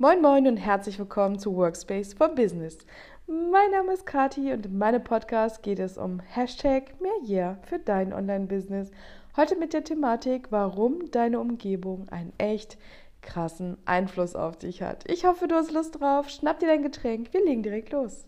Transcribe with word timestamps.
Moin 0.00 0.22
Moin 0.22 0.46
und 0.46 0.58
herzlich 0.58 0.96
willkommen 1.00 1.40
zu 1.40 1.56
Workspace 1.56 2.14
for 2.14 2.28
Business. 2.28 2.78
Mein 3.26 3.72
Name 3.72 3.94
ist 3.94 4.06
Kati 4.06 4.52
und 4.52 4.64
in 4.64 4.78
meinem 4.78 5.02
Podcast 5.02 5.64
geht 5.64 5.80
es 5.80 5.98
um 5.98 6.20
Hashtag 6.20 6.94
mehr 7.00 7.58
für 7.62 7.80
dein 7.80 8.12
Online-Business. 8.12 8.92
Heute 9.36 9.56
mit 9.56 9.72
der 9.72 9.82
Thematik, 9.82 10.52
warum 10.52 11.10
deine 11.10 11.40
Umgebung 11.40 12.08
einen 12.10 12.32
echt 12.38 12.78
krassen 13.22 13.76
Einfluss 13.86 14.36
auf 14.36 14.56
dich 14.56 14.82
hat. 14.82 15.02
Ich 15.10 15.24
hoffe, 15.24 15.48
du 15.48 15.56
hast 15.56 15.72
Lust 15.72 15.98
drauf. 15.98 16.30
Schnapp 16.30 16.60
dir 16.60 16.68
dein 16.68 16.84
Getränk. 16.84 17.34
Wir 17.34 17.44
legen 17.44 17.64
direkt 17.64 17.90
los. 17.90 18.24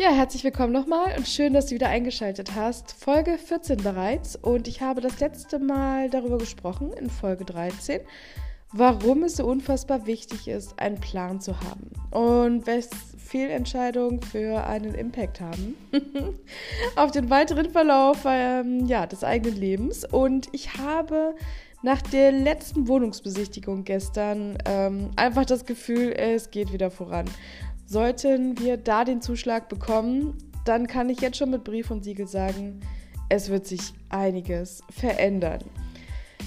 Ja, 0.00 0.12
herzlich 0.12 0.44
willkommen 0.44 0.72
nochmal 0.72 1.14
und 1.18 1.28
schön, 1.28 1.52
dass 1.52 1.66
du 1.66 1.74
wieder 1.74 1.90
eingeschaltet 1.90 2.54
hast. 2.54 2.92
Folge 2.92 3.36
14 3.36 3.82
bereits 3.82 4.34
und 4.34 4.66
ich 4.66 4.80
habe 4.80 5.02
das 5.02 5.20
letzte 5.20 5.58
Mal 5.58 6.08
darüber 6.08 6.38
gesprochen 6.38 6.90
in 6.94 7.10
Folge 7.10 7.44
13, 7.44 8.00
warum 8.72 9.24
es 9.24 9.36
so 9.36 9.44
unfassbar 9.44 10.06
wichtig 10.06 10.48
ist, 10.48 10.78
einen 10.78 10.98
Plan 10.98 11.42
zu 11.42 11.60
haben 11.60 11.90
und 12.12 12.66
welche 12.66 12.88
Fehlentscheidungen 13.18 14.22
für 14.22 14.66
einen 14.66 14.94
Impact 14.94 15.42
haben 15.42 15.74
auf 16.96 17.10
den 17.10 17.28
weiteren 17.28 17.68
Verlauf 17.68 18.22
ähm, 18.24 18.86
ja, 18.86 19.04
des 19.04 19.22
eigenen 19.22 19.60
Lebens. 19.60 20.06
Und 20.06 20.48
ich 20.52 20.78
habe 20.78 21.34
nach 21.82 22.00
der 22.00 22.32
letzten 22.32 22.88
Wohnungsbesichtigung 22.88 23.84
gestern 23.84 24.56
ähm, 24.64 25.10
einfach 25.16 25.44
das 25.44 25.66
Gefühl, 25.66 26.12
es 26.12 26.50
geht 26.50 26.72
wieder 26.72 26.90
voran. 26.90 27.26
Sollten 27.90 28.56
wir 28.60 28.76
da 28.76 29.04
den 29.04 29.20
Zuschlag 29.20 29.68
bekommen, 29.68 30.38
dann 30.64 30.86
kann 30.86 31.10
ich 31.10 31.20
jetzt 31.20 31.38
schon 31.38 31.50
mit 31.50 31.64
Brief 31.64 31.90
und 31.90 32.04
Siegel 32.04 32.28
sagen, 32.28 32.78
es 33.28 33.48
wird 33.48 33.66
sich 33.66 33.80
einiges 34.10 34.80
verändern. 34.90 35.58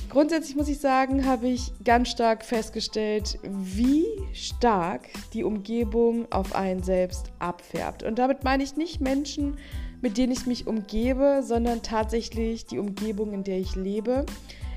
Grundsätzlich 0.08 0.56
muss 0.56 0.70
ich 0.70 0.80
sagen, 0.80 1.26
habe 1.26 1.50
ich 1.50 1.74
ganz 1.84 2.08
stark 2.08 2.46
festgestellt, 2.46 3.40
wie 3.44 4.06
stark 4.32 5.10
die 5.34 5.44
Umgebung 5.44 6.32
auf 6.32 6.56
einen 6.56 6.82
selbst 6.82 7.34
abfärbt. 7.40 8.04
Und 8.04 8.20
damit 8.20 8.46
meine 8.46 8.64
ich 8.64 8.78
nicht 8.78 9.02
Menschen, 9.02 9.58
mit 10.02 10.18
denen 10.18 10.32
ich 10.32 10.46
mich 10.46 10.66
umgebe, 10.66 11.42
sondern 11.44 11.82
tatsächlich 11.82 12.68
die 12.68 12.80
Umgebung, 12.80 13.34
in 13.34 13.44
der 13.44 13.60
ich 13.60 13.76
lebe, 13.76 14.26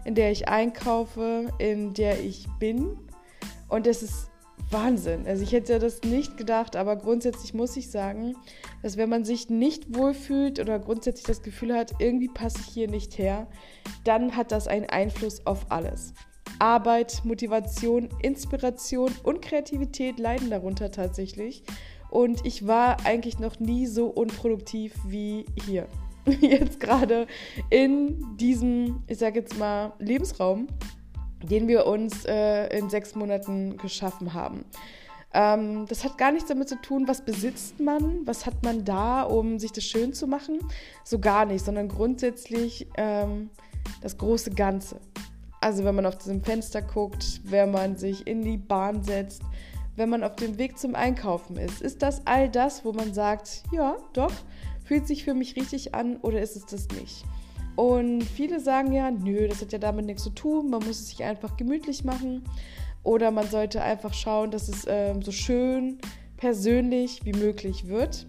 in 0.05 0.17
der 0.17 0.33
ich 0.33 0.48
einkaufe, 0.48 1.47
in 1.61 1.94
der 1.94 2.19
ich 2.19 2.48
bin. 2.59 2.98
Und 3.69 3.87
es 3.87 4.03
ist 4.03 4.31
Wahnsinn. 4.70 5.27
Also 5.27 5.42
ich 5.42 5.53
hätte 5.53 5.78
das 5.78 6.03
nicht 6.03 6.36
gedacht, 6.36 6.77
aber 6.77 6.97
grundsätzlich 6.97 7.55
muss 7.55 7.77
ich 7.77 7.91
sagen, 7.91 8.36
dass 8.83 8.97
wenn 8.97 9.09
man 9.09 9.25
sich 9.25 9.48
nicht 9.48 9.97
wohlfühlt 9.97 10.59
oder 10.59 10.78
grundsätzlich 10.78 11.27
das 11.27 11.42
Gefühl 11.42 11.75
hat, 11.75 11.92
irgendwie 11.98 12.28
passe 12.28 12.59
ich 12.61 12.72
hier 12.72 12.89
nicht 12.89 13.19
her, 13.19 13.47
dann 14.05 14.37
hat 14.37 14.53
das 14.53 14.67
einen 14.67 14.87
Einfluss 14.87 15.47
auf 15.47 15.70
alles. 15.70 16.14
Arbeit, 16.59 17.22
Motivation, 17.25 18.09
Inspiration 18.22 19.12
und 19.22 19.42
Kreativität 19.42 20.19
leiden 20.19 20.50
darunter 20.50 20.91
tatsächlich. 20.91 21.62
Und 22.11 22.47
ich 22.47 22.67
war 22.67 23.05
eigentlich 23.05 23.39
noch 23.39 23.61
nie 23.61 23.87
so 23.87 24.06
unproduktiv 24.06 24.94
wie 25.06 25.44
hier. 25.64 25.87
Jetzt 26.41 26.81
gerade 26.81 27.27
in 27.70 28.37
diesem, 28.37 29.03
ich 29.06 29.19
sage 29.19 29.41
jetzt 29.41 29.59
mal, 29.59 29.92
Lebensraum 29.98 30.67
den 31.47 31.69
wir 31.69 31.86
uns 31.86 32.25
äh, 32.25 32.66
in 32.77 32.91
sechs 32.91 33.14
Monaten 33.14 33.77
geschaffen 33.77 34.34
haben. 34.34 34.64
Ähm, 35.33 35.86
das 35.86 36.05
hat 36.05 36.16
gar 36.19 36.33
nichts 36.33 36.48
damit 36.48 36.69
zu 36.69 36.80
tun, 36.80 37.08
was 37.08 37.25
besitzt 37.25 37.78
man, 37.80 38.27
was 38.27 38.47
hat 38.47 38.62
man 38.62 38.84
da, 38.84 39.22
um 39.22 39.58
sich 39.58 39.72
das 39.72 39.84
schön 39.84 40.12
zu 40.12 40.27
machen. 40.27 40.58
So 41.05 41.19
gar 41.19 41.44
nicht, 41.44 41.64
sondern 41.64 41.88
grundsätzlich 41.88 42.86
ähm, 42.97 43.50
das 44.00 44.16
große 44.16 44.50
Ganze. 44.50 45.00
Also 45.61 45.84
wenn 45.84 45.94
man 45.94 46.06
auf 46.06 46.16
diesem 46.16 46.42
Fenster 46.42 46.80
guckt, 46.80 47.41
wenn 47.44 47.71
man 47.71 47.97
sich 47.97 48.26
in 48.26 48.42
die 48.42 48.56
Bahn 48.56 49.03
setzt, 49.03 49.42
wenn 49.97 50.10
man 50.10 50.25
auf 50.25 50.37
dem 50.37 50.59
Weg 50.59 50.78
zum 50.78 50.94
Einkaufen 50.94 51.56
ist, 51.56 51.81
ist 51.81 52.03
das 52.03 52.26
all 52.26 52.48
das, 52.48 52.84
wo 52.84 52.92
man 52.92 53.15
sagt, 53.15 53.62
ja, 53.72 53.97
doch, 54.12 54.32
fühlt 54.84 55.06
sich 55.06 55.25
für 55.25 55.34
mich 55.34 55.56
richtig 55.56 55.94
an 55.94 56.16
oder 56.19 56.41
ist 56.41 56.56
es 56.56 56.66
das 56.66 56.88
nicht? 56.98 57.25
Und 57.76 58.22
viele 58.22 58.59
sagen 58.59 58.92
ja, 58.92 59.10
nö, 59.10 59.47
das 59.48 59.60
hat 59.60 59.72
ja 59.72 59.78
damit 59.78 60.06
nichts 60.06 60.25
zu 60.25 60.31
tun, 60.31 60.70
man 60.70 60.82
muss 60.84 61.00
es 61.00 61.09
sich 61.09 61.22
einfach 61.22 61.56
gemütlich 61.56 62.04
machen 62.04 62.42
oder 63.03 63.31
man 63.31 63.48
sollte 63.48 63.82
einfach 63.82 64.14
schauen, 64.14 64.50
dass 64.50 64.69
es 64.69 64.84
ähm, 64.88 65.22
so 65.22 65.31
schön 65.31 65.98
persönlich 66.38 67.25
wie 67.25 67.32
möglich 67.32 67.86
wird. 67.86 68.26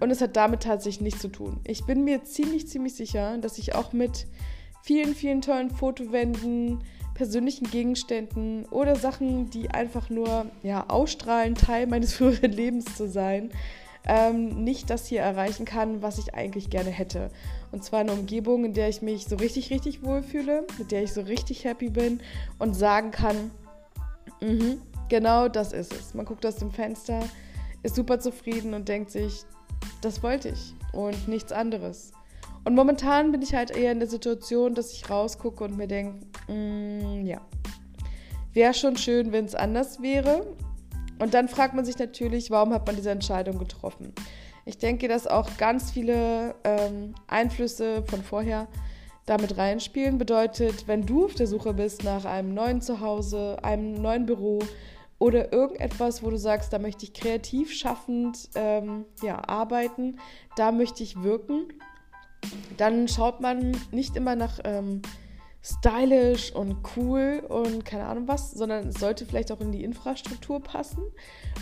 Und 0.00 0.10
es 0.10 0.20
hat 0.20 0.36
damit 0.36 0.62
tatsächlich 0.62 1.02
nichts 1.02 1.20
zu 1.20 1.28
tun. 1.28 1.60
Ich 1.66 1.84
bin 1.84 2.04
mir 2.04 2.24
ziemlich, 2.24 2.68
ziemlich 2.68 2.94
sicher, 2.94 3.36
dass 3.38 3.58
ich 3.58 3.74
auch 3.74 3.92
mit 3.92 4.26
vielen, 4.82 5.14
vielen 5.14 5.40
tollen 5.40 5.70
Fotowänden, 5.70 6.80
persönlichen 7.14 7.70
Gegenständen 7.70 8.64
oder 8.66 8.96
Sachen, 8.96 9.50
die 9.50 9.70
einfach 9.70 10.10
nur 10.10 10.46
ja, 10.62 10.84
ausstrahlen, 10.88 11.54
Teil 11.54 11.86
meines 11.86 12.14
früheren 12.16 12.52
Lebens 12.52 12.96
zu 12.96 13.08
sein, 13.08 13.50
ähm, 14.06 14.64
nicht 14.64 14.90
das 14.90 15.06
hier 15.06 15.20
erreichen 15.20 15.64
kann, 15.64 16.02
was 16.02 16.18
ich 16.18 16.34
eigentlich 16.34 16.70
gerne 16.70 16.90
hätte. 16.90 17.30
Und 17.72 17.84
zwar 17.84 18.00
eine 18.00 18.12
Umgebung, 18.12 18.64
in 18.64 18.74
der 18.74 18.88
ich 18.88 19.02
mich 19.02 19.24
so 19.24 19.36
richtig, 19.36 19.70
richtig 19.70 20.02
wohlfühle, 20.02 20.66
mit 20.78 20.90
der 20.90 21.02
ich 21.02 21.12
so 21.12 21.22
richtig 21.22 21.64
happy 21.64 21.90
bin 21.90 22.20
und 22.58 22.74
sagen 22.74 23.10
kann, 23.10 23.50
mh, 24.40 24.76
genau 25.08 25.48
das 25.48 25.72
ist 25.72 25.92
es. 25.92 26.14
Man 26.14 26.26
guckt 26.26 26.44
aus 26.44 26.56
dem 26.56 26.70
Fenster, 26.70 27.20
ist 27.82 27.96
super 27.96 28.20
zufrieden 28.20 28.74
und 28.74 28.88
denkt 28.88 29.10
sich, 29.10 29.42
das 30.00 30.22
wollte 30.22 30.50
ich 30.50 30.74
und 30.92 31.28
nichts 31.28 31.52
anderes. 31.52 32.12
Und 32.64 32.74
momentan 32.74 33.30
bin 33.30 33.42
ich 33.42 33.54
halt 33.54 33.70
eher 33.70 33.92
in 33.92 33.98
der 33.98 34.08
Situation, 34.08 34.74
dass 34.74 34.92
ich 34.92 35.10
rausgucke 35.10 35.64
und 35.64 35.76
mir 35.76 35.86
denke, 35.86 36.26
mm, 36.52 37.26
ja, 37.26 37.40
wäre 38.54 38.72
schon 38.72 38.96
schön, 38.96 39.32
wenn 39.32 39.44
es 39.44 39.54
anders 39.54 40.00
wäre. 40.00 40.46
Und 41.18 41.34
dann 41.34 41.48
fragt 41.48 41.74
man 41.74 41.84
sich 41.84 41.98
natürlich, 41.98 42.50
warum 42.50 42.72
hat 42.72 42.86
man 42.86 42.96
diese 42.96 43.10
Entscheidung 43.10 43.58
getroffen? 43.58 44.12
Ich 44.66 44.78
denke, 44.78 45.08
dass 45.08 45.26
auch 45.26 45.56
ganz 45.58 45.90
viele 45.90 46.54
ähm, 46.64 47.14
Einflüsse 47.26 48.02
von 48.06 48.22
vorher 48.22 48.66
damit 49.26 49.56
reinspielen. 49.56 50.18
Bedeutet, 50.18 50.88
wenn 50.88 51.06
du 51.06 51.26
auf 51.26 51.34
der 51.34 51.46
Suche 51.46 51.74
bist 51.74 52.04
nach 52.04 52.24
einem 52.24 52.54
neuen 52.54 52.80
Zuhause, 52.80 53.58
einem 53.62 53.94
neuen 53.94 54.26
Büro 54.26 54.60
oder 55.18 55.52
irgendetwas, 55.52 56.22
wo 56.22 56.30
du 56.30 56.36
sagst, 56.36 56.72
da 56.72 56.78
möchte 56.78 57.04
ich 57.04 57.12
kreativ 57.12 57.72
schaffend 57.72 58.50
ähm, 58.54 59.04
ja, 59.22 59.46
arbeiten, 59.48 60.18
da 60.56 60.72
möchte 60.72 61.02
ich 61.02 61.22
wirken, 61.22 61.68
dann 62.76 63.08
schaut 63.08 63.40
man 63.40 63.76
nicht 63.90 64.16
immer 64.16 64.36
nach 64.36 64.60
ähm, 64.64 65.02
stylisch 65.64 66.54
und 66.54 66.76
cool 66.94 67.42
und 67.48 67.86
keine 67.86 68.04
Ahnung 68.04 68.28
was, 68.28 68.50
sondern 68.50 68.88
es 68.88 69.00
sollte 69.00 69.24
vielleicht 69.24 69.50
auch 69.50 69.60
in 69.60 69.72
die 69.72 69.82
Infrastruktur 69.82 70.62
passen 70.62 71.02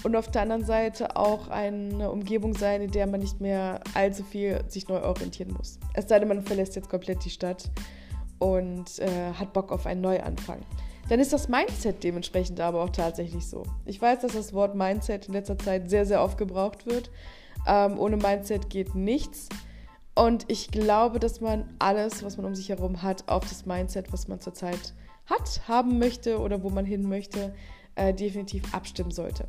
und 0.02 0.16
auf 0.16 0.28
der 0.28 0.42
anderen 0.42 0.64
Seite 0.64 1.16
auch 1.16 1.46
eine 1.48 2.10
Umgebung 2.10 2.54
sein, 2.54 2.82
in 2.82 2.90
der 2.90 3.06
man 3.06 3.20
nicht 3.20 3.40
mehr 3.40 3.80
allzu 3.94 4.24
viel 4.24 4.60
sich 4.66 4.88
neu 4.88 5.00
orientieren 5.02 5.54
muss. 5.56 5.78
Es 5.94 6.08
sei 6.08 6.18
denn, 6.18 6.26
man 6.26 6.42
verlässt 6.42 6.74
jetzt 6.74 6.90
komplett 6.90 7.24
die 7.24 7.30
Stadt 7.30 7.70
und 8.40 8.98
äh, 8.98 9.32
hat 9.34 9.52
Bock 9.52 9.70
auf 9.70 9.86
einen 9.86 10.00
Neuanfang. 10.00 10.58
Dann 11.08 11.20
ist 11.20 11.32
das 11.32 11.48
Mindset 11.48 12.02
dementsprechend 12.02 12.58
aber 12.60 12.82
auch 12.82 12.90
tatsächlich 12.90 13.46
so. 13.46 13.62
Ich 13.86 14.02
weiß, 14.02 14.20
dass 14.20 14.32
das 14.32 14.52
Wort 14.52 14.74
Mindset 14.74 15.28
in 15.28 15.34
letzter 15.34 15.58
Zeit 15.58 15.88
sehr, 15.88 16.06
sehr 16.06 16.22
oft 16.22 16.38
gebraucht 16.38 16.86
wird. 16.86 17.10
Ähm, 17.68 18.00
ohne 18.00 18.16
Mindset 18.16 18.68
geht 18.68 18.96
nichts. 18.96 19.48
Und 20.14 20.44
ich 20.48 20.70
glaube, 20.70 21.18
dass 21.18 21.40
man 21.40 21.64
alles, 21.78 22.22
was 22.22 22.36
man 22.36 22.46
um 22.46 22.54
sich 22.54 22.68
herum 22.68 23.02
hat, 23.02 23.28
auf 23.28 23.44
das 23.44 23.64
Mindset, 23.64 24.12
was 24.12 24.28
man 24.28 24.40
zurzeit 24.40 24.92
hat, 25.26 25.66
haben 25.66 25.98
möchte 25.98 26.38
oder 26.38 26.62
wo 26.62 26.70
man 26.70 26.84
hin 26.84 27.08
möchte, 27.08 27.54
äh, 27.94 28.12
definitiv 28.12 28.74
abstimmen 28.74 29.10
sollte. 29.10 29.46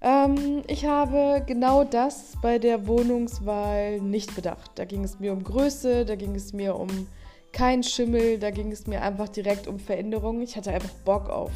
Ähm, 0.00 0.62
ich 0.66 0.84
habe 0.84 1.42
genau 1.46 1.84
das 1.84 2.34
bei 2.42 2.58
der 2.58 2.86
Wohnungswahl 2.86 4.00
nicht 4.00 4.34
bedacht. 4.34 4.72
Da 4.74 4.84
ging 4.84 5.02
es 5.02 5.18
mir 5.18 5.32
um 5.32 5.42
Größe, 5.42 6.04
da 6.04 6.14
ging 6.14 6.34
es 6.34 6.52
mir 6.52 6.76
um 6.76 7.06
kein 7.52 7.82
Schimmel, 7.82 8.38
da 8.38 8.50
ging 8.50 8.70
es 8.72 8.86
mir 8.86 9.00
einfach 9.00 9.30
direkt 9.30 9.66
um 9.66 9.78
Veränderungen. 9.78 10.42
Ich 10.42 10.56
hatte 10.56 10.72
einfach 10.72 10.92
Bock 11.06 11.30
auf 11.30 11.52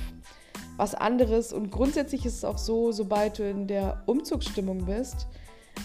was 0.79 0.95
anderes 0.95 1.53
und 1.53 1.71
grundsätzlich 1.71 2.25
ist 2.25 2.37
es 2.37 2.45
auch 2.45 2.57
so, 2.57 2.93
sobald 2.93 3.41
du 3.41 3.51
in 3.51 3.67
der 3.67 4.03
Umzugsstimmung 4.07 4.87
bist, 4.87 5.27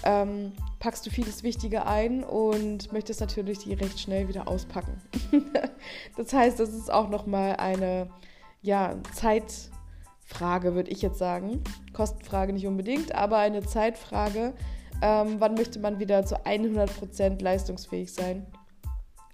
ähm, 0.04 0.54
packst 0.80 1.06
du 1.06 1.10
vieles 1.10 1.44
Wichtige 1.44 1.86
ein 1.86 2.24
und 2.24 2.92
möchtest 2.92 3.22
natürlich 3.22 3.60
die 3.60 3.74
recht 3.74 4.00
schnell 4.00 4.28
wieder 4.28 4.48
auspacken. 4.48 5.02
das 6.18 6.34
heißt, 6.34 6.60
das 6.60 6.70
ist 6.70 6.92
auch 6.92 7.10
nochmal 7.10 7.56
eine 7.58 8.10
ja, 8.62 8.96
Zeitfrage, 9.14 10.76
würde 10.76 10.92
ich 10.92 11.02
jetzt 11.02 11.20
sagen. 11.20 11.64
Kostenfrage 11.94 12.54
nicht 12.54 12.68
unbedingt, 12.68 13.14
aber 13.14 13.38
eine 13.38 13.62
Zeitfrage. 13.62 14.54
Ähm, 15.02 15.36
wann 15.40 15.56
möchte 15.56 15.80
man 15.80 16.00
wieder 16.00 16.26
zu 16.26 16.46
100% 16.46 17.42
leistungsfähig 17.42 18.14
sein? 18.14 18.46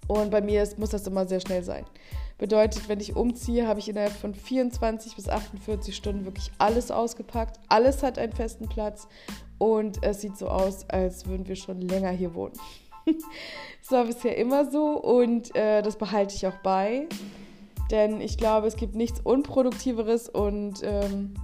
Und 0.08 0.30
bei 0.30 0.40
mir 0.40 0.62
ist, 0.62 0.78
muss 0.78 0.90
das 0.90 1.06
immer 1.06 1.26
sehr 1.26 1.40
schnell 1.40 1.62
sein. 1.62 1.84
Bedeutet, 2.40 2.88
wenn 2.88 3.00
ich 3.00 3.16
umziehe, 3.16 3.68
habe 3.68 3.80
ich 3.80 3.90
innerhalb 3.90 4.14
von 4.14 4.34
24 4.34 5.14
bis 5.14 5.28
48 5.28 5.94
Stunden 5.94 6.24
wirklich 6.24 6.50
alles 6.56 6.90
ausgepackt. 6.90 7.60
Alles 7.68 8.02
hat 8.02 8.18
einen 8.18 8.32
festen 8.32 8.66
Platz 8.66 9.08
und 9.58 10.02
es 10.02 10.22
sieht 10.22 10.38
so 10.38 10.48
aus, 10.48 10.88
als 10.88 11.26
würden 11.26 11.46
wir 11.46 11.56
schon 11.56 11.82
länger 11.82 12.08
hier 12.08 12.34
wohnen. 12.34 12.54
das 13.04 13.90
war 13.90 14.06
bisher 14.06 14.38
immer 14.38 14.70
so 14.70 14.98
und 14.98 15.54
äh, 15.54 15.82
das 15.82 15.98
behalte 15.98 16.34
ich 16.34 16.46
auch 16.46 16.56
bei. 16.62 17.08
Denn 17.90 18.22
ich 18.22 18.38
glaube, 18.38 18.68
es 18.68 18.76
gibt 18.76 18.94
nichts 18.94 19.20
Unproduktiveres 19.20 20.30
und 20.30 20.80
ähm, 20.82 21.34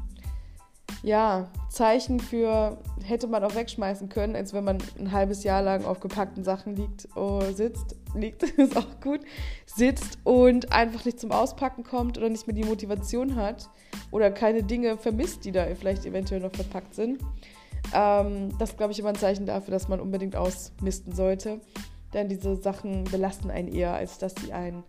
ja, 1.07 1.47
Zeichen 1.69 2.19
für 2.19 2.79
hätte 3.05 3.29
man 3.29 3.45
auch 3.45 3.55
wegschmeißen 3.55 4.09
können, 4.09 4.35
als 4.35 4.53
wenn 4.53 4.65
man 4.65 4.79
ein 4.99 5.13
halbes 5.13 5.45
Jahr 5.45 5.63
lang 5.63 5.85
auf 5.85 6.01
gepackten 6.01 6.43
Sachen 6.43 6.75
liegt, 6.75 7.07
oh, 7.15 7.43
sitzt, 7.53 7.95
liegt, 8.17 8.43
ist 8.59 8.77
auch 8.77 9.01
gut, 9.01 9.21
sitzt 9.67 10.19
und 10.25 10.73
einfach 10.73 11.05
nicht 11.05 11.21
zum 11.21 11.31
Auspacken 11.31 11.85
kommt 11.85 12.19
oder 12.19 12.29
nicht 12.29 12.49
mehr 12.49 12.57
die 12.57 12.65
Motivation 12.65 13.37
hat 13.37 13.71
oder 14.11 14.33
keine 14.33 14.65
Dinge 14.65 14.99
vermisst, 14.99 15.45
die 15.45 15.53
da 15.53 15.65
vielleicht 15.77 16.05
eventuell 16.07 16.41
noch 16.41 16.53
verpackt 16.53 16.97
sind. 16.97 17.21
Ähm, 17.95 18.49
das 18.59 18.77
glaube 18.77 18.93
ich, 18.93 18.99
immer 18.99 19.11
ein 19.11 19.15
Zeichen 19.15 19.47
dafür, 19.47 19.71
dass 19.71 19.87
man 19.87 20.01
unbedingt 20.01 20.35
ausmisten 20.35 21.15
sollte. 21.15 21.61
Denn 22.15 22.29
diese 22.29 22.57
Sachen 22.57 23.05
belasten 23.05 23.53
einen 23.53 23.69
eher, 23.69 23.95
als 23.95 24.19
dass 24.19 24.35
sie 24.35 24.53
einen 24.53 24.83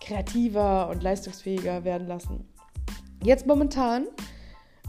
kreativer 0.00 0.90
und 0.90 1.02
leistungsfähiger 1.02 1.82
werden 1.82 2.06
lassen. 2.06 2.46
Jetzt 3.20 3.48
momentan 3.48 4.06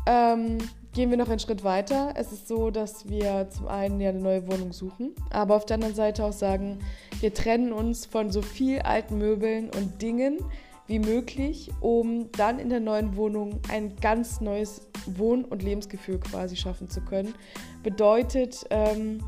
ähm, 0.07 0.57
gehen 0.93 1.11
wir 1.11 1.17
noch 1.17 1.29
einen 1.29 1.39
Schritt 1.39 1.63
weiter. 1.63 2.13
Es 2.15 2.31
ist 2.31 2.47
so, 2.47 2.71
dass 2.71 3.07
wir 3.07 3.49
zum 3.49 3.67
einen 3.67 3.99
ja 3.99 4.09
eine 4.09 4.19
neue 4.19 4.47
Wohnung 4.47 4.73
suchen, 4.73 5.13
aber 5.29 5.55
auf 5.55 5.65
der 5.65 5.75
anderen 5.75 5.93
Seite 5.93 6.23
auch 6.23 6.33
sagen, 6.33 6.79
wir 7.19 7.33
trennen 7.33 7.73
uns 7.73 8.05
von 8.05 8.31
so 8.31 8.41
viel 8.41 8.79
alten 8.79 9.17
Möbeln 9.17 9.69
und 9.69 10.01
Dingen 10.01 10.39
wie 10.87 10.99
möglich, 10.99 11.69
um 11.81 12.31
dann 12.31 12.59
in 12.59 12.69
der 12.69 12.79
neuen 12.79 13.15
Wohnung 13.17 13.59
ein 13.69 13.95
ganz 13.97 14.39
neues 14.39 14.87
Wohn- 15.05 15.43
und 15.45 15.61
Lebensgefühl 15.61 16.19
quasi 16.19 16.55
schaffen 16.55 16.89
zu 16.89 17.01
können. 17.01 17.35
Bedeutet 17.83 18.65
ähm, 18.69 19.19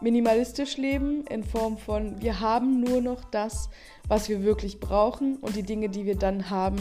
minimalistisch 0.00 0.76
leben 0.76 1.24
in 1.26 1.42
Form 1.42 1.78
von, 1.78 2.20
wir 2.20 2.40
haben 2.40 2.80
nur 2.80 3.00
noch 3.00 3.24
das, 3.24 3.70
was 4.08 4.28
wir 4.28 4.42
wirklich 4.42 4.80
brauchen 4.80 5.36
und 5.36 5.56
die 5.56 5.62
Dinge, 5.62 5.88
die 5.88 6.04
wir 6.04 6.16
dann 6.16 6.50
haben, 6.50 6.78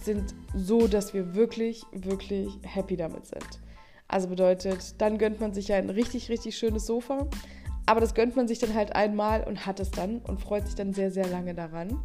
sind 0.00 0.34
so, 0.54 0.86
dass 0.86 1.14
wir 1.14 1.34
wirklich, 1.34 1.82
wirklich 1.92 2.58
happy 2.62 2.96
damit 2.96 3.26
sind. 3.26 3.60
Also 4.06 4.28
bedeutet, 4.28 5.00
dann 5.00 5.18
gönnt 5.18 5.40
man 5.40 5.52
sich 5.52 5.68
ja 5.68 5.76
ein 5.76 5.90
richtig, 5.90 6.30
richtig 6.30 6.56
schönes 6.56 6.86
Sofa. 6.86 7.26
Aber 7.88 8.02
das 8.02 8.12
gönnt 8.12 8.36
man 8.36 8.46
sich 8.46 8.58
dann 8.58 8.74
halt 8.74 8.94
einmal 8.94 9.44
und 9.44 9.64
hat 9.64 9.80
es 9.80 9.90
dann 9.90 10.18
und 10.18 10.42
freut 10.42 10.66
sich 10.66 10.74
dann 10.74 10.92
sehr, 10.92 11.10
sehr 11.10 11.26
lange 11.26 11.54
daran. 11.54 11.98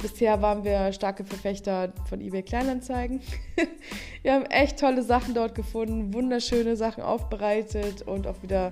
Bisher 0.00 0.40
waren 0.42 0.62
wir 0.62 0.92
starke 0.92 1.24
Verfechter 1.24 1.92
von 2.08 2.20
eBay 2.20 2.44
Kleinanzeigen. 2.44 3.20
wir 4.22 4.32
haben 4.32 4.44
echt 4.44 4.78
tolle 4.78 5.02
Sachen 5.02 5.34
dort 5.34 5.56
gefunden, 5.56 6.14
wunderschöne 6.14 6.76
Sachen 6.76 7.02
aufbereitet 7.02 8.02
und 8.02 8.28
auch 8.28 8.44
wieder 8.44 8.70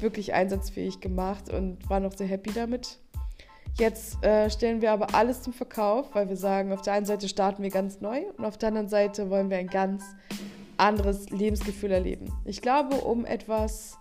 wirklich 0.00 0.32
einsatzfähig 0.32 1.00
gemacht 1.00 1.52
und 1.52 1.90
waren 1.90 2.06
auch 2.06 2.16
sehr 2.16 2.26
happy 2.26 2.52
damit. 2.54 2.98
Jetzt 3.78 4.24
äh, 4.24 4.48
stellen 4.48 4.80
wir 4.80 4.92
aber 4.92 5.14
alles 5.14 5.42
zum 5.42 5.52
Verkauf, 5.52 6.14
weil 6.14 6.30
wir 6.30 6.38
sagen, 6.38 6.72
auf 6.72 6.80
der 6.80 6.94
einen 6.94 7.04
Seite 7.04 7.28
starten 7.28 7.62
wir 7.62 7.70
ganz 7.70 8.00
neu 8.00 8.22
und 8.38 8.46
auf 8.46 8.56
der 8.56 8.68
anderen 8.68 8.88
Seite 8.88 9.28
wollen 9.28 9.50
wir 9.50 9.58
ein 9.58 9.68
ganz 9.68 10.04
anderes 10.78 11.28
Lebensgefühl 11.28 11.90
erleben. 11.90 12.32
Ich 12.46 12.62
glaube, 12.62 12.96
um 12.96 13.26
etwas 13.26 13.98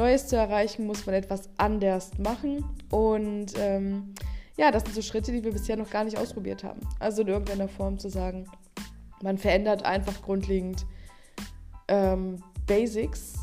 Neues 0.00 0.28
zu 0.28 0.36
erreichen, 0.36 0.86
muss 0.86 1.04
man 1.04 1.14
etwas 1.14 1.50
anders 1.58 2.12
machen. 2.16 2.64
Und 2.90 3.52
ähm, 3.58 4.14
ja, 4.56 4.70
das 4.70 4.84
sind 4.84 4.94
so 4.94 5.02
Schritte, 5.02 5.30
die 5.30 5.44
wir 5.44 5.52
bisher 5.52 5.76
noch 5.76 5.90
gar 5.90 6.04
nicht 6.04 6.16
ausprobiert 6.16 6.64
haben. 6.64 6.80
Also 6.98 7.20
in 7.20 7.28
irgendeiner 7.28 7.68
Form 7.68 7.98
zu 7.98 8.08
sagen, 8.08 8.46
man 9.22 9.36
verändert 9.36 9.84
einfach 9.84 10.22
grundlegend 10.22 10.86
ähm, 11.88 12.42
Basics, 12.66 13.34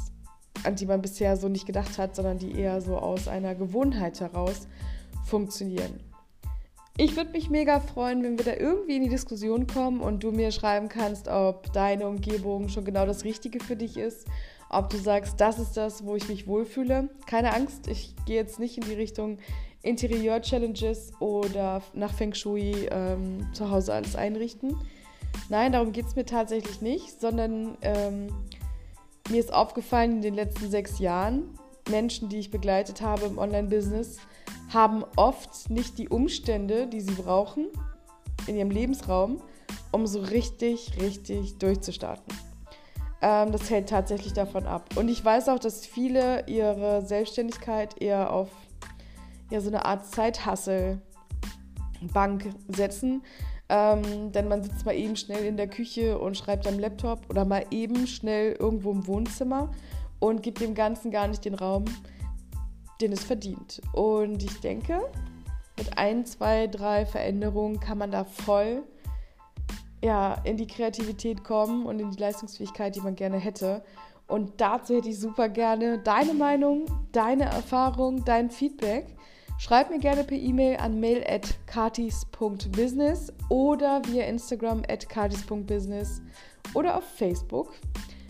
an 0.63 0.75
die 0.75 0.88
man 0.88 1.00
bisher 1.00 1.38
so 1.38 1.48
nicht 1.48 1.68
gedacht 1.68 2.00
hat, 2.00 2.15
sondern 2.15 2.39
die 2.39 2.60
eher 2.60 2.81
so 2.81 2.98
aus 2.98 3.27
einer 3.27 3.53
Gewohnheit 3.53 4.19
heraus 4.19 4.68
funktionieren. 5.25 6.00
Ich 7.00 7.16
würde 7.16 7.30
mich 7.30 7.52
mega 7.52 7.80
freuen, 7.80 8.24
wenn 8.24 8.40
wir 8.40 8.46
da 8.46 8.56
irgendwie 8.56 8.96
in 8.96 9.04
die 9.04 9.10
Diskussion 9.10 9.68
kommen 9.68 10.02
und 10.02 10.24
du 10.24 10.32
mir 10.32 10.52
schreiben 10.52 10.90
kannst, 10.90 11.28
ob 11.28 11.72
deine 11.72 12.08
Umgebung 12.08 12.70
schon 12.70 12.86
genau 12.86 13.06
das 13.06 13.24
Richtige 13.24 13.60
für 13.60 13.76
dich 13.76 13.98
ist, 13.98 14.26
ob 14.72 14.90
du 14.90 14.98
sagst, 14.98 15.40
das 15.40 15.60
ist 15.60 15.78
das, 15.78 16.04
wo 16.06 16.16
ich 16.16 16.28
mich 16.28 16.48
wohlfühle. 16.48 17.10
Keine 17.28 17.54
Angst, 17.54 17.88
ich 17.88 18.16
gehe 18.26 18.38
jetzt 18.38 18.60
nicht 18.60 18.80
in 18.80 18.84
die 18.84 18.96
Richtung 18.96 19.38
Interieur-Challenges 19.84 21.12
oder 21.20 21.84
nach 21.94 22.16
Feng 22.16 22.34
Shui 22.34 22.88
ähm, 22.90 23.48
zu 23.54 23.70
Hause 23.70 23.94
alles 23.94 24.16
einrichten. 24.16 24.76
Nein, 25.50 25.74
darum 25.74 25.92
geht 25.92 26.08
es 26.08 26.16
mir 26.16 26.26
tatsächlich 26.26 26.82
nicht, 26.82 27.22
sondern 27.22 27.78
ähm, 27.84 28.30
mir 29.30 29.40
ist 29.40 29.54
aufgefallen 29.54 30.14
in 30.14 30.22
den 30.24 30.34
letzten 30.34 30.72
sechs 30.72 30.98
Jahren, 30.98 31.44
Menschen, 31.92 32.28
die 32.28 32.40
ich 32.40 32.50
begleitet 32.50 33.02
habe 33.02 33.28
im 33.28 33.38
Online-Business, 33.38 34.18
haben 34.74 35.04
oft 35.16 35.70
nicht 35.70 35.98
die 35.98 36.10
Umstände, 36.10 36.88
die 36.88 37.02
sie 37.02 37.14
brauchen 37.14 37.68
in 38.48 38.56
ihrem 38.56 38.72
Lebensraum, 38.72 39.42
um 39.92 40.08
so 40.08 40.20
richtig, 40.20 41.00
richtig 41.02 41.58
durchzustarten. 41.58 42.34
Ähm, 43.22 43.52
das 43.52 43.70
hält 43.70 43.90
tatsächlich 43.90 44.34
davon 44.34 44.66
ab. 44.66 44.90
Und 44.96 45.10
ich 45.10 45.24
weiß 45.24 45.50
auch, 45.50 45.60
dass 45.60 45.86
viele 45.86 46.48
ihre 46.48 47.06
Selbstständigkeit 47.06 48.02
eher 48.02 48.32
auf 48.32 48.50
ja, 49.50 49.62
so 49.62 49.70
eine 49.70 49.86
Art 49.86 50.06
Zeithassel-Bank 50.06 52.50
setzen. 52.68 53.24
Ähm, 53.70 54.32
denn 54.32 54.48
man 54.48 54.64
sitzt 54.64 54.86
mal 54.86 54.96
eben 54.96 55.18
schnell 55.18 55.44
in 55.44 55.58
der 55.58 55.68
Küche 55.68 56.20
und 56.20 56.38
schreibt 56.38 56.68
am 56.68 56.80
Laptop 56.80 57.30
oder 57.30 57.44
mal 57.44 57.66
eben 57.70 58.08
schnell 58.08 58.54
irgendwo 58.54 58.92
im 58.92 59.08
Wohnzimmer 59.08 59.72
und 60.20 60.42
gibt 60.42 60.62
dem 60.62 60.74
Ganzen 60.74 61.12
gar 61.12 61.28
nicht 61.28 61.44
den 61.44 61.54
Raum, 61.54 61.84
den 63.02 63.12
es 63.12 63.24
verdient. 63.24 63.82
Und 63.94 64.44
ich 64.44 64.60
denke, 64.60 65.02
mit 65.78 65.98
ein, 65.98 66.26
zwei, 66.26 66.68
drei 66.68 67.06
Veränderungen 67.06 67.80
kann 67.80 67.98
man 67.98 68.12
da 68.12 68.24
voll 68.24 68.84
ja, 70.04 70.36
in 70.44 70.58
die 70.58 70.68
Kreativität 70.68 71.44
kommen 71.44 71.86
und 71.86 72.00
in 72.00 72.12
die 72.12 72.20
Leistungsfähigkeit, 72.20 72.96
die 72.96 73.02
man 73.02 73.16
gerne 73.16 73.38
hätte. 73.38 73.84
Und 74.28 74.60
dazu 74.60 74.96
hätte 74.96 75.10
ich 75.10 75.20
super 75.20 75.50
gerne 75.50 76.00
deine 76.00 76.34
Meinung, 76.34 76.86
deine 77.12 77.46
Erfahrung, 77.46 78.26
dein 78.26 78.50
Feedback. 78.50 79.08
Schreib 79.58 79.90
mir 79.90 80.00
gerne 80.00 80.24
per 80.24 80.38
E-Mail 80.38 80.78
an 80.78 81.00
mail 81.00 81.24
at 81.28 81.58
oder 83.50 84.02
via 84.06 84.26
Instagram 84.26 84.84
at 84.88 85.10
katis.business 85.10 86.22
oder 86.76 86.98
auf 86.98 87.06
Facebook. 87.16 87.74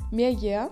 Mehr 0.10 0.32
yeah. 0.32 0.70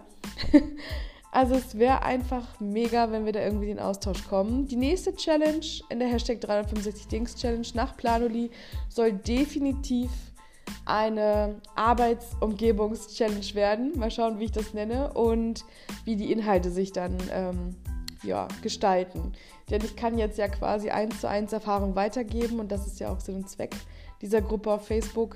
Also 1.36 1.56
es 1.56 1.78
wäre 1.78 2.02
einfach 2.02 2.62
mega, 2.62 3.12
wenn 3.12 3.26
wir 3.26 3.34
da 3.34 3.42
irgendwie 3.42 3.70
in 3.70 3.76
den 3.76 3.86
Austausch 3.86 4.26
kommen. 4.26 4.68
Die 4.70 4.78
nächste 4.78 5.14
Challenge 5.14 5.66
in 5.90 6.00
der 6.00 6.08
Hashtag 6.08 6.40
365 6.40 7.10
Dings 7.10 7.36
Challenge 7.36 7.68
nach 7.74 7.98
Planoli 7.98 8.50
soll 8.88 9.12
definitiv 9.12 10.10
eine 10.86 11.60
Arbeitsumgebungs-Challenge 11.76 13.54
werden. 13.54 14.00
Mal 14.00 14.12
schauen, 14.12 14.40
wie 14.40 14.46
ich 14.46 14.54
das 14.54 14.74
nenne 14.74 15.12
und 15.12 15.66
wie 16.06 16.16
die 16.16 16.32
Inhalte 16.32 16.72
sich 16.72 16.94
dann 16.94 17.18
ähm, 17.34 17.76
ja, 18.24 18.48
gestalten. 18.62 19.34
Denn 19.70 19.84
ich 19.84 19.98
kann 19.98 20.18
jetzt 20.18 20.38
ja 20.38 20.48
quasi 20.48 20.90
eins 20.90 21.20
zu 21.20 21.28
eins 21.28 21.52
Erfahrung 21.52 21.98
weitergeben 21.98 22.62
und 22.62 22.72
das 22.72 22.88
ist 22.88 23.02
ja 23.02 23.12
auch 23.12 23.20
Sinn 23.20 23.36
und 23.36 23.50
Zweck 23.50 23.76
dieser 24.22 24.40
Gruppe 24.42 24.72
auf 24.72 24.88
Facebook. 24.88 25.36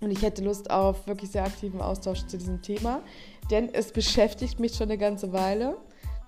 Und 0.00 0.12
ich 0.12 0.22
hätte 0.22 0.44
Lust 0.44 0.70
auf 0.70 1.08
wirklich 1.08 1.32
sehr 1.32 1.44
aktiven 1.44 1.80
Austausch 1.80 2.24
zu 2.26 2.38
diesem 2.38 2.62
Thema, 2.62 3.02
denn 3.50 3.72
es 3.72 3.92
beschäftigt 3.92 4.60
mich 4.60 4.74
schon 4.74 4.88
eine 4.88 4.98
ganze 4.98 5.32
Weile. 5.32 5.76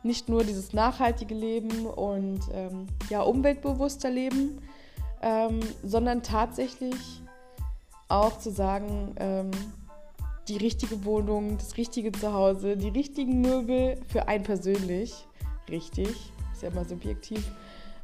Nicht 0.02 0.28
nur 0.28 0.44
dieses 0.44 0.72
nachhaltige 0.72 1.34
Leben 1.34 1.86
und 1.86 2.40
ähm, 2.54 2.86
ja, 3.10 3.20
umweltbewusster 3.22 4.10
Leben, 4.10 4.62
ähm, 5.22 5.60
sondern 5.82 6.22
tatsächlich 6.22 7.22
auch 8.08 8.38
zu 8.38 8.50
sagen, 8.50 9.14
ähm, 9.18 9.50
die 10.48 10.56
richtige 10.56 11.04
Wohnung, 11.04 11.58
das 11.58 11.76
richtige 11.76 12.10
Zuhause, 12.12 12.76
die 12.76 12.88
richtigen 12.88 13.40
Möbel 13.40 14.00
für 14.08 14.26
einen 14.26 14.42
persönlich, 14.42 15.26
richtig, 15.68 16.32
ist 16.52 16.62
ja 16.62 16.70
immer 16.70 16.84
subjektiv, 16.84 17.50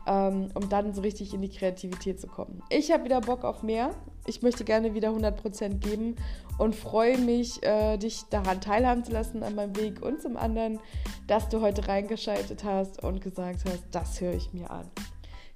ähm, 0.06 0.48
um 0.54 0.68
dann 0.68 0.94
so 0.94 1.00
richtig 1.02 1.34
in 1.34 1.42
die 1.42 1.48
Kreativität 1.48 2.20
zu 2.20 2.26
kommen. 2.26 2.62
Ich 2.70 2.90
habe 2.92 3.04
wieder 3.04 3.20
Bock 3.20 3.44
auf 3.44 3.62
mehr. 3.62 3.90
Ich 4.26 4.42
möchte 4.42 4.64
gerne 4.64 4.94
wieder 4.94 5.10
100% 5.10 5.78
geben 5.78 6.16
und 6.58 6.74
freue 6.74 7.18
mich, 7.18 7.62
äh, 7.62 7.96
dich 7.96 8.22
daran 8.30 8.60
teilhaben 8.60 9.04
zu 9.04 9.12
lassen 9.12 9.42
an 9.42 9.54
meinem 9.54 9.76
Weg 9.76 10.02
und 10.02 10.20
zum 10.20 10.36
anderen, 10.36 10.80
dass 11.26 11.48
du 11.48 11.60
heute 11.60 11.86
reingeschaltet 11.86 12.64
hast 12.64 13.02
und 13.02 13.20
gesagt 13.20 13.60
hast, 13.68 13.84
das 13.90 14.20
höre 14.20 14.34
ich 14.34 14.52
mir 14.52 14.70
an. 14.70 14.90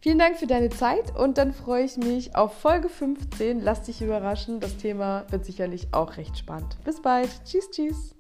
Vielen 0.03 0.19
Dank 0.19 0.37
für 0.39 0.47
deine 0.47 0.71
Zeit 0.71 1.15
und 1.19 1.37
dann 1.37 1.53
freue 1.53 1.85
ich 1.85 1.99
mich 1.99 2.35
auf 2.35 2.55
Folge 2.55 2.89
15. 2.89 3.61
Lass 3.61 3.83
dich 3.83 4.01
überraschen, 4.01 4.59
das 4.59 4.79
Thema 4.79 5.27
wird 5.31 5.45
sicherlich 5.45 5.89
auch 5.93 6.17
recht 6.17 6.39
spannend. 6.39 6.79
Bis 6.85 7.03
bald. 7.03 7.29
Tschüss, 7.45 7.71
tschüss. 7.71 8.20